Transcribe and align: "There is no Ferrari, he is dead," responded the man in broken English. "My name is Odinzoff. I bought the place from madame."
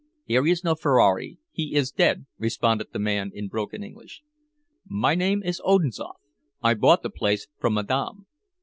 "There 0.27 0.47
is 0.47 0.63
no 0.63 0.73
Ferrari, 0.73 1.37
he 1.51 1.75
is 1.75 1.91
dead," 1.91 2.25
responded 2.39 2.87
the 2.91 2.97
man 2.97 3.29
in 3.35 3.47
broken 3.49 3.83
English. 3.83 4.23
"My 4.87 5.13
name 5.13 5.43
is 5.43 5.61
Odinzoff. 5.63 6.15
I 6.59 6.73
bought 6.73 7.03
the 7.03 7.11
place 7.11 7.47
from 7.59 7.75
madame." 7.75 8.25